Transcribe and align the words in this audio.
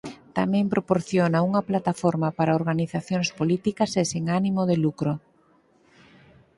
Tamén 0.37 0.65
proporciona 0.73 1.45
unha 1.47 1.65
plataforma 1.69 2.29
para 2.37 2.57
organizacións 2.61 3.27
políticas 3.39 3.91
e 4.01 4.03
sen 4.11 4.25
ánimo 4.39 4.61
de 4.69 4.77
lucro. 4.85 5.13